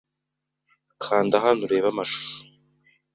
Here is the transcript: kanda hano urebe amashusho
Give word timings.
kanda 1.03 1.35
hano 1.43 1.61
urebe 1.65 1.87
amashusho 1.93 2.37